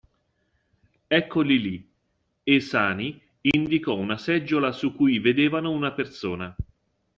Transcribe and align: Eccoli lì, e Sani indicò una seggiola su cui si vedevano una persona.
Eccoli 1.07 1.59
lì, 1.61 1.87
e 2.41 2.59
Sani 2.59 3.21
indicò 3.41 3.95
una 3.97 4.17
seggiola 4.17 4.71
su 4.71 4.95
cui 4.95 5.13
si 5.13 5.19
vedevano 5.19 5.69
una 5.69 5.91
persona. 5.91 6.55